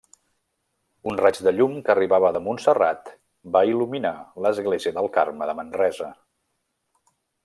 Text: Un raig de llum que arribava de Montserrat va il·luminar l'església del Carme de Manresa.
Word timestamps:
Un 1.11 1.19
raig 1.19 1.41
de 1.47 1.51
llum 1.57 1.75
que 1.83 1.91
arribava 1.93 2.31
de 2.37 2.41
Montserrat 2.47 3.11
va 3.57 3.63
il·luminar 3.75 4.13
l'església 4.47 4.95
del 4.99 5.11
Carme 5.19 5.51
de 5.51 5.57
Manresa. 5.61 6.09